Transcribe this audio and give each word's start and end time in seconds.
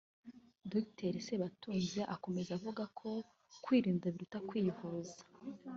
Dr 0.71 1.13
Sebatunzi 1.27 1.99
akomeza 2.15 2.51
avuga 2.57 2.83
ko 2.99 3.09
kwirinda 3.63 4.05
biruta 4.13 4.39
kwivuza 4.47 5.15